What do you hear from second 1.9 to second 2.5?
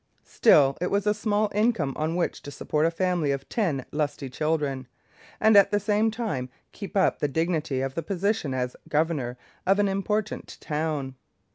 on which to